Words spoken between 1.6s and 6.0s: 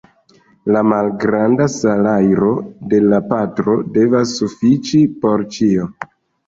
salajro de la patro devas sufiĉi por ĉio.